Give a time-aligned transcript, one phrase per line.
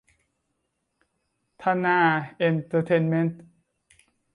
[1.61, 1.99] ธนา
[2.37, 3.41] เอนเตอร์เทนเม้นท์